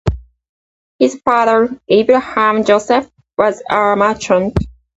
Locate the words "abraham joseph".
1.87-3.07